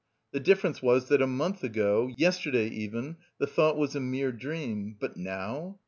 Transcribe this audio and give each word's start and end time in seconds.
The 0.31 0.39
difference 0.39 0.81
was 0.81 1.09
that 1.09 1.21
a 1.21 1.27
month 1.27 1.63
ago, 1.63 2.09
yesterday 2.17 2.67
even, 2.69 3.17
the 3.37 3.45
thought 3.45 3.77
was 3.77 3.95
a 3.95 3.99
mere 3.99 4.31
dream: 4.31 4.95
but 4.99 5.15
now... 5.15 5.77